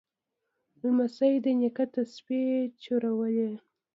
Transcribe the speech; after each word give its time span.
لمسی 0.79 1.33
د 1.43 1.45
نیکه 1.59 1.85
تسبیح 1.95 2.49
چورلي. 2.83 3.51